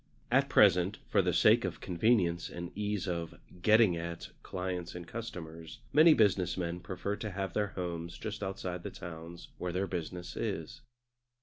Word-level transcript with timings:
At 0.31 0.49
present, 0.49 0.97
for 1.09 1.21
the 1.21 1.31
sake 1.31 1.63
of 1.63 1.79
convenience 1.79 2.49
and 2.49 2.71
ease 2.75 3.07
of 3.07 3.35
"getting 3.61 3.95
at" 3.95 4.29
clients 4.41 4.95
and 4.95 5.07
customers, 5.07 5.77
many 5.93 6.15
business 6.15 6.57
men 6.57 6.79
prefer 6.79 7.15
to 7.17 7.29
have 7.29 7.53
their 7.53 7.67
homes 7.77 8.17
just 8.17 8.41
outside 8.41 8.81
the 8.81 8.89
towns 8.89 9.49
where 9.59 9.71
their 9.71 9.85
business 9.85 10.35
is. 10.35 10.81